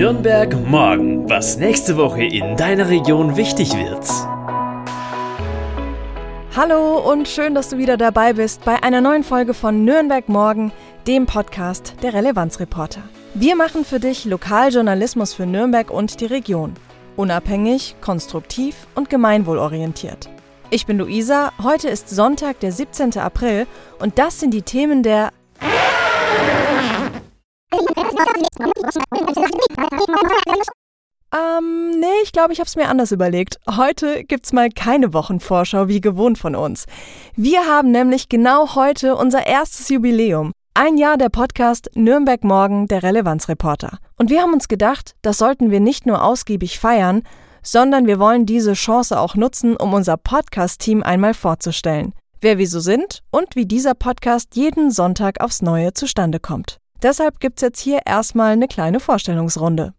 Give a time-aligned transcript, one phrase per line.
[0.00, 4.08] Nürnberg morgen, was nächste Woche in deiner Region wichtig wird.
[6.56, 10.72] Hallo und schön, dass du wieder dabei bist bei einer neuen Folge von Nürnberg morgen,
[11.06, 13.02] dem Podcast der Relevanzreporter.
[13.34, 16.72] Wir machen für dich Lokaljournalismus für Nürnberg und die Region.
[17.16, 20.30] Unabhängig, konstruktiv und gemeinwohlorientiert.
[20.70, 23.18] Ich bin Luisa, heute ist Sonntag, der 17.
[23.18, 23.66] April
[23.98, 25.30] und das sind die Themen der
[31.32, 33.58] ähm, nee, ich glaube, ich habe es mir anders überlegt.
[33.68, 36.86] Heute gibt's mal keine Wochenvorschau wie gewohnt von uns.
[37.36, 40.52] Wir haben nämlich genau heute unser erstes Jubiläum.
[40.74, 43.98] Ein Jahr der Podcast Nürnberg Morgen, der Relevanzreporter.
[44.16, 47.22] Und wir haben uns gedacht, das sollten wir nicht nur ausgiebig feiern,
[47.62, 52.12] sondern wir wollen diese Chance auch nutzen, um unser Podcast-Team einmal vorzustellen.
[52.40, 56.78] Wer wir so sind und wie dieser Podcast jeden Sonntag aufs Neue zustande kommt.
[57.02, 59.94] Deshalb gibt's jetzt hier erstmal eine kleine Vorstellungsrunde.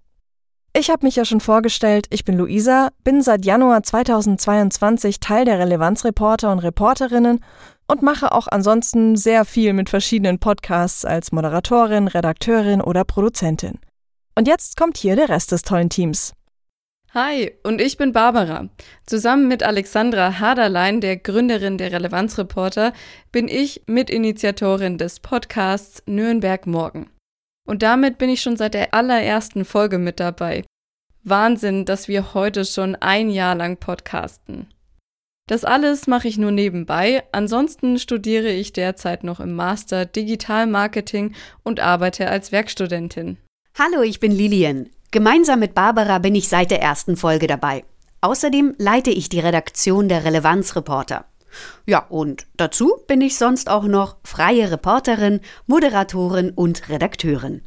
[0.73, 5.59] Ich habe mich ja schon vorgestellt, ich bin Luisa, bin seit Januar 2022 Teil der
[5.59, 7.43] Relevanzreporter und Reporterinnen
[7.87, 13.79] und mache auch ansonsten sehr viel mit verschiedenen Podcasts als Moderatorin, Redakteurin oder Produzentin.
[14.35, 16.33] Und jetzt kommt hier der Rest des tollen Teams.
[17.13, 18.69] Hi, und ich bin Barbara.
[19.05, 22.93] Zusammen mit Alexandra Haderlein, der Gründerin der Relevanzreporter,
[23.33, 27.09] bin ich Mitinitiatorin des Podcasts Nürnberg Morgen.
[27.67, 30.63] Und damit bin ich schon seit der allerersten Folge mit dabei.
[31.21, 34.67] Wahnsinn, dass wir heute schon ein Jahr lang podcasten.
[35.49, 41.35] Das alles mache ich nur nebenbei, ansonsten studiere ich derzeit noch im Master Digital Marketing
[41.63, 43.35] und arbeite als Werkstudentin.
[43.77, 44.89] Hallo, ich bin Lilian.
[45.13, 47.83] Gemeinsam mit Barbara bin ich seit der ersten Folge dabei.
[48.21, 51.25] Außerdem leite ich die Redaktion der Relevanzreporter.
[51.85, 57.61] Ja, und dazu bin ich sonst auch noch freie Reporterin, Moderatorin und Redakteurin.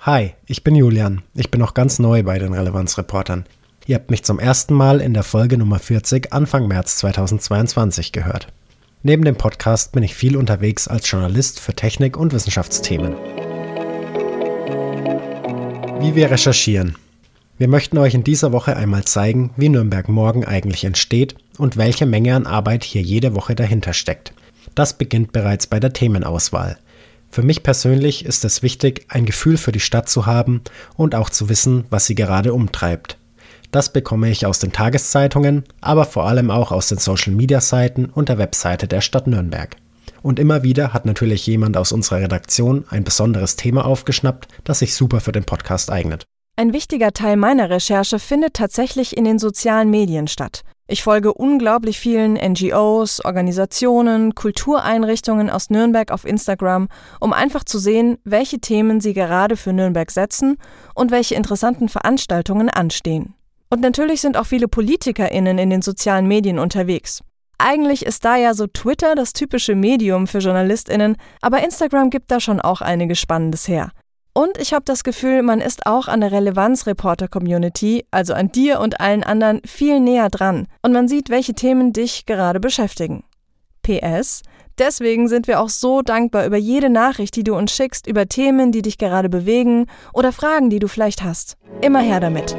[0.00, 1.22] Hi, ich bin Julian.
[1.34, 3.44] Ich bin noch ganz neu bei den Relevanzreportern.
[3.86, 8.48] Ihr habt mich zum ersten Mal in der Folge Nummer 40 Anfang März 2022 gehört.
[9.04, 13.14] Neben dem Podcast bin ich viel unterwegs als Journalist für Technik- und Wissenschaftsthemen
[16.02, 16.96] wie wir recherchieren.
[17.58, 22.06] Wir möchten euch in dieser Woche einmal zeigen, wie Nürnberg morgen eigentlich entsteht und welche
[22.06, 24.32] Menge an Arbeit hier jede Woche dahinter steckt.
[24.74, 26.76] Das beginnt bereits bei der Themenauswahl.
[27.30, 30.62] Für mich persönlich ist es wichtig, ein Gefühl für die Stadt zu haben
[30.96, 33.16] und auch zu wissen, was sie gerade umtreibt.
[33.70, 38.38] Das bekomme ich aus den Tageszeitungen, aber vor allem auch aus den Social-Media-Seiten und der
[38.38, 39.76] Webseite der Stadt Nürnberg.
[40.22, 44.94] Und immer wieder hat natürlich jemand aus unserer Redaktion ein besonderes Thema aufgeschnappt, das sich
[44.94, 46.24] super für den Podcast eignet.
[46.56, 50.62] Ein wichtiger Teil meiner Recherche findet tatsächlich in den sozialen Medien statt.
[50.86, 58.18] Ich folge unglaublich vielen NGOs, Organisationen, Kultureinrichtungen aus Nürnberg auf Instagram, um einfach zu sehen,
[58.24, 60.58] welche Themen sie gerade für Nürnberg setzen
[60.94, 63.34] und welche interessanten Veranstaltungen anstehen.
[63.70, 67.22] Und natürlich sind auch viele PolitikerInnen in den sozialen Medien unterwegs.
[67.64, 72.40] Eigentlich ist da ja so Twitter das typische Medium für JournalistInnen, aber Instagram gibt da
[72.40, 73.92] schon auch einiges Spannendes her.
[74.34, 79.00] Und ich habe das Gefühl, man ist auch an der Relevanz-Reporter-Community, also an dir und
[79.00, 83.22] allen anderen, viel näher dran und man sieht, welche Themen dich gerade beschäftigen.
[83.82, 84.42] PS,
[84.76, 88.72] deswegen sind wir auch so dankbar über jede Nachricht, die du uns schickst, über Themen,
[88.72, 91.56] die dich gerade bewegen oder Fragen, die du vielleicht hast.
[91.80, 92.56] Immer her damit.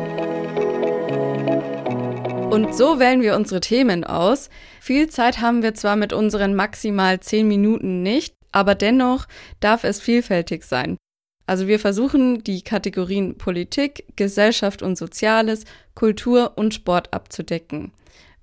[2.53, 4.51] Und so wählen wir unsere Themen aus.
[4.79, 9.25] Viel Zeit haben wir zwar mit unseren maximal 10 Minuten nicht, aber dennoch
[9.59, 10.97] darf es vielfältig sein.
[11.47, 15.65] Also wir versuchen die Kategorien Politik, Gesellschaft und Soziales,
[15.95, 17.91] Kultur und Sport abzudecken.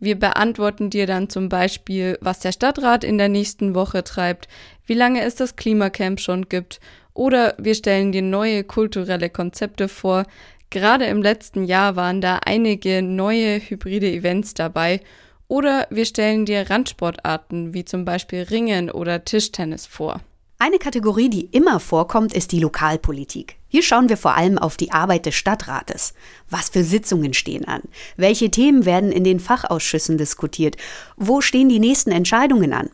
[0.00, 4.48] Wir beantworten dir dann zum Beispiel, was der Stadtrat in der nächsten Woche treibt,
[4.86, 6.80] wie lange es das Klimacamp schon gibt,
[7.14, 10.24] oder wir stellen dir neue kulturelle Konzepte vor,
[10.70, 15.00] Gerade im letzten Jahr waren da einige neue hybride Events dabei
[15.48, 20.20] oder wir stellen dir Randsportarten wie zum Beispiel Ringen oder Tischtennis vor.
[20.60, 23.56] Eine Kategorie, die immer vorkommt, ist die Lokalpolitik.
[23.66, 26.14] Hier schauen wir vor allem auf die Arbeit des Stadtrates.
[26.48, 27.82] Was für Sitzungen stehen an?
[28.16, 30.76] Welche Themen werden in den Fachausschüssen diskutiert?
[31.16, 32.90] Wo stehen die nächsten Entscheidungen an?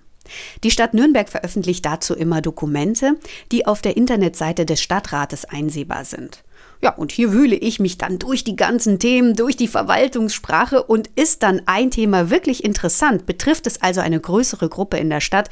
[0.64, 3.17] Die Stadt Nürnberg veröffentlicht dazu immer Dokumente,
[3.52, 6.43] die auf der Internetseite des Stadtrates einsehbar sind.
[6.82, 11.08] Ja, und hier wühle ich mich dann durch die ganzen Themen, durch die Verwaltungssprache und
[11.17, 15.49] ist dann ein Thema wirklich interessant, betrifft es also eine größere Gruppe in der Stadt,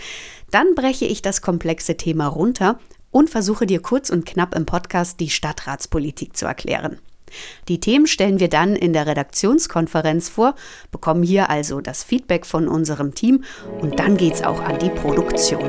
[0.50, 2.78] dann breche ich das komplexe Thema runter
[3.10, 6.98] und versuche dir kurz und knapp im Podcast die Stadtratspolitik zu erklären.
[7.68, 10.54] Die Themen stellen wir dann in der Redaktionskonferenz vor,
[10.90, 13.44] bekommen hier also das Feedback von unserem Team
[13.80, 15.62] und dann geht's auch an die Produktion.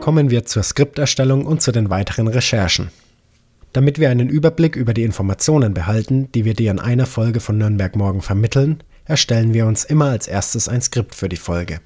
[0.00, 2.90] Kommen wir zur Skripterstellung und zu den weiteren Recherchen.
[3.76, 7.58] Damit wir einen Überblick über die Informationen behalten, die wir dir in einer Folge von
[7.58, 11.80] Nürnberg Morgen vermitteln, erstellen wir uns immer als erstes ein Skript für die Folge.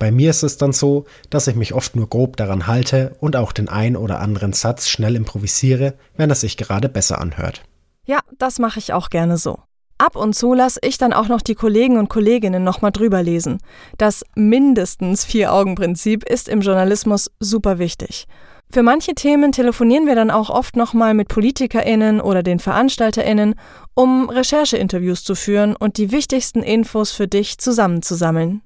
[0.00, 3.36] Bei mir ist es dann so, dass ich mich oft nur grob daran halte und
[3.36, 7.62] auch den ein oder anderen Satz schnell improvisiere, wenn es sich gerade besser anhört.
[8.06, 9.60] Ja, das mache ich auch gerne so.
[9.98, 13.58] Ab und zu lasse ich dann auch noch die Kollegen und Kolleginnen nochmal drüber lesen.
[13.98, 18.26] Das mindestens Vier-Augen-Prinzip ist im Journalismus super wichtig.
[18.70, 23.54] Für manche Themen telefonieren wir dann auch oft nochmal mit PolitikerInnen oder den VeranstalterInnen,
[23.94, 28.62] um Rechercheinterviews zu führen und die wichtigsten Infos für dich zusammenzusammeln.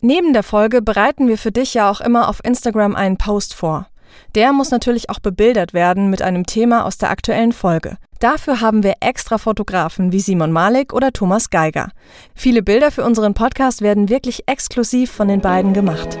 [0.00, 3.86] Neben der Folge bereiten wir für dich ja auch immer auf Instagram einen Post vor.
[4.34, 7.96] Der muss natürlich auch bebildert werden mit einem Thema aus der aktuellen Folge.
[8.18, 11.90] Dafür haben wir extra Fotografen wie Simon Malik oder Thomas Geiger.
[12.34, 16.18] Viele Bilder für unseren Podcast werden wirklich exklusiv von den beiden gemacht.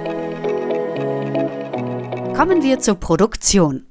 [2.34, 3.86] Kommen wir zur Produktion.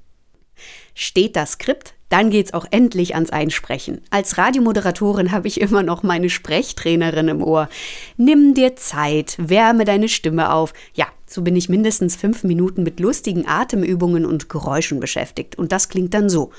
[0.93, 4.01] Steht das Skript, dann geht's auch endlich ans Einsprechen.
[4.09, 7.69] Als Radiomoderatorin habe ich immer noch meine Sprechtrainerin im Ohr.
[8.17, 10.73] Nimm dir Zeit, wärme deine Stimme auf.
[10.93, 15.57] Ja, so bin ich mindestens fünf Minuten mit lustigen Atemübungen und Geräuschen beschäftigt.
[15.57, 16.51] Und das klingt dann so.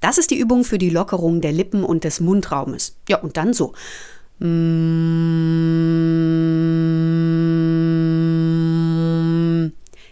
[0.00, 2.96] Das ist die Übung für die Lockerung der Lippen und des Mundraumes.
[3.08, 3.74] Ja, und dann so.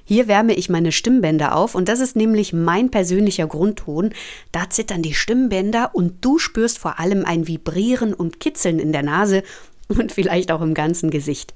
[0.06, 4.10] Hier wärme ich meine Stimmbänder auf und das ist nämlich mein persönlicher Grundton.
[4.52, 9.02] Da zittern die Stimmbänder und du spürst vor allem ein Vibrieren und Kitzeln in der
[9.02, 9.42] Nase
[9.88, 11.54] und vielleicht auch im ganzen Gesicht.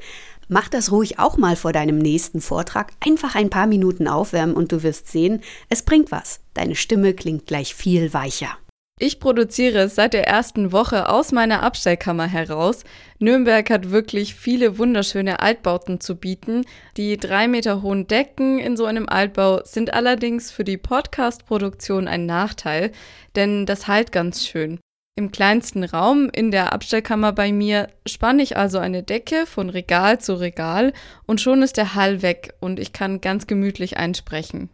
[0.48, 2.92] Mach das ruhig auch mal vor deinem nächsten Vortrag.
[3.00, 6.40] Einfach ein paar Minuten aufwärmen und du wirst sehen, es bringt was.
[6.54, 8.56] Deine Stimme klingt gleich viel weicher.
[9.00, 12.82] Ich produziere es seit der ersten Woche aus meiner Abstellkammer heraus.
[13.20, 16.64] Nürnberg hat wirklich viele wunderschöne Altbauten zu bieten.
[16.96, 22.26] Die drei Meter hohen Decken in so einem Altbau sind allerdings für die Podcast-Produktion ein
[22.26, 22.90] Nachteil,
[23.36, 24.80] denn das halt ganz schön.
[25.14, 30.20] Im kleinsten Raum in der Abstellkammer bei mir spanne ich also eine Decke von Regal
[30.20, 30.92] zu Regal
[31.24, 34.70] und schon ist der Hall weg und ich kann ganz gemütlich einsprechen.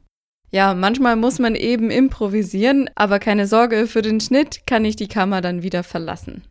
[0.54, 5.08] Ja, manchmal muss man eben improvisieren, aber keine Sorge, für den Schnitt kann ich die
[5.08, 6.44] Kammer dann wieder verlassen.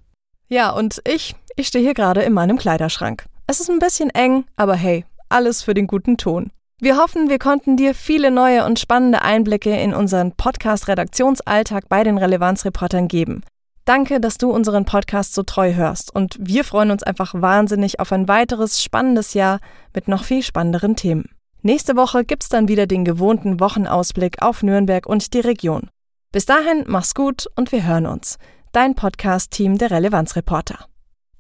[0.50, 3.28] Ja, und ich, ich stehe hier gerade in meinem Kleiderschrank.
[3.48, 6.52] Es ist ein bisschen eng, aber hey, alles für den guten Ton.
[6.82, 12.18] Wir hoffen, wir konnten dir viele neue und spannende Einblicke in unseren Podcast-Redaktionsalltag bei den
[12.18, 13.42] Relevanzreportern geben.
[13.86, 18.12] Danke, dass du unseren Podcast so treu hörst und wir freuen uns einfach wahnsinnig auf
[18.12, 19.62] ein weiteres spannendes Jahr
[19.96, 21.30] mit noch viel spannenderen Themen.
[21.66, 25.90] Nächste Woche gibt's dann wieder den gewohnten Wochenausblick auf Nürnberg und die Region.
[26.34, 28.38] Bis dahin, mach's gut und wir hören uns.
[28.74, 30.88] Dein Podcast-Team der Relevanzreporter.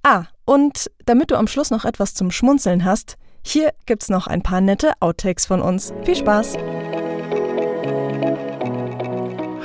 [0.02, 4.42] Ah, und damit du am Schluss noch etwas zum Schmunzeln hast, hier gibt's noch ein
[4.42, 5.94] paar nette Outtakes von uns.
[6.06, 6.54] Viel Spaß!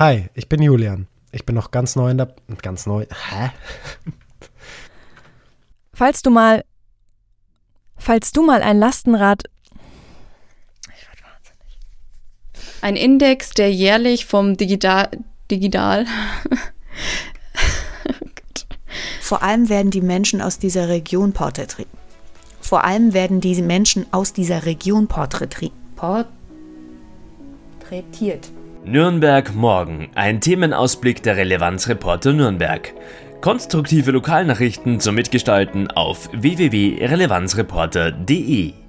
[0.00, 1.06] Hi, ich bin Julian.
[1.30, 2.34] Ich bin noch ganz neu in der.
[2.62, 3.06] Ganz neu.
[3.30, 3.50] Hä?
[5.92, 6.64] Falls du mal.
[7.96, 9.44] Falls du mal ein Lastenrad
[12.80, 15.10] Ein Index, der jährlich vom Digital.
[15.50, 16.06] Digital.
[19.20, 21.88] Vor allem werden die Menschen aus dieser Region porträtiert.
[22.60, 25.72] Vor allem werden diese Menschen aus dieser Region porträtiert.
[27.80, 28.50] Porträtiert.
[28.84, 30.08] Nürnberg morgen.
[30.14, 32.94] Ein Themenausblick der Relevanzreporter Nürnberg.
[33.40, 38.87] Konstruktive Lokalnachrichten zum Mitgestalten auf www.relevanzreporter.de